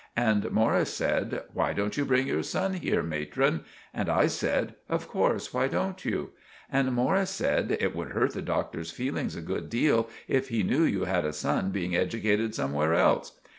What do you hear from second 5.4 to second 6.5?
why don't you?"